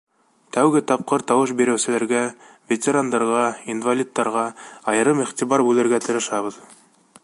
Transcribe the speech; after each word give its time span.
Тәүге 0.55 0.79
тапҡыр 0.91 1.23
тауыш 1.31 1.53
биреүселәргә, 1.59 2.23
ветерандарға, 2.73 3.45
инвалидтарға 3.75 4.49
айырым 4.95 5.25
иғтибар 5.27 5.69
бүлергә 5.69 6.03
тырышабыҙ. 6.09 6.61